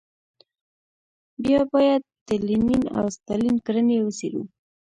[1.43, 4.43] بیا باید د لینین او ستالین کړنې وڅېړو.